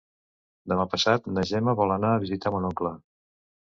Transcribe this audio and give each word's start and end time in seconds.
Demà 0.73 0.85
passat 0.95 1.31
na 1.37 1.45
Gemma 1.53 1.79
vol 1.83 1.97
anar 1.99 2.17
a 2.17 2.27
visitar 2.27 2.57
mon 2.59 2.71
oncle. 2.75 2.99